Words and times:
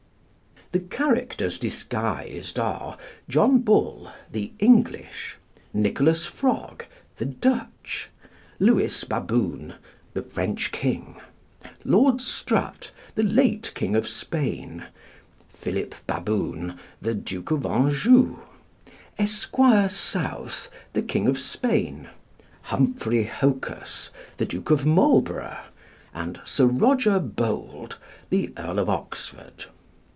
The 0.73 0.79
characters 0.79 1.59
disguised 1.59 2.57
are: 2.57 2.97
"John 3.27 3.57
Bull," 3.59 4.09
the 4.31 4.53
English; 4.59 5.37
"Nicholas 5.73 6.25
Frog," 6.25 6.85
the 7.17 7.25
Dutch; 7.25 8.09
"Lewis 8.57 9.03
Baboon," 9.03 9.73
the 10.13 10.21
French 10.21 10.71
king; 10.71 11.19
"Lord 11.83 12.21
Strutt," 12.21 12.91
the 13.15 13.23
late 13.23 13.73
King 13.75 13.97
of 13.97 14.07
Spain; 14.07 14.85
"Philip 15.49 15.93
Baboon," 16.07 16.79
the 17.01 17.15
Duke 17.15 17.51
of 17.51 17.65
Anjou; 17.65 18.37
"Esquire 19.19 19.89
South," 19.89 20.69
the 20.93 21.01
King 21.03 21.27
of 21.27 21.37
Spain; 21.37 22.07
"Humphrey 22.61 23.25
Hocus," 23.25 24.09
the 24.37 24.45
Duke 24.45 24.71
of 24.71 24.85
Marlborough; 24.85 25.63
and 26.13 26.39
"Sir 26.45 26.65
Roger 26.65 27.19
Bold," 27.19 27.97
the 28.29 28.53
Earl 28.55 28.79
of 28.79 28.89
Oxford. 28.89 29.65